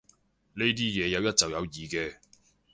[0.55, 2.15] 呢啲嘢有一就有二嘅